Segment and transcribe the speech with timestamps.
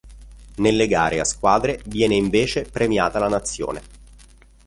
[0.55, 3.81] Nelle gare a squadre viene invece premiata la nazione.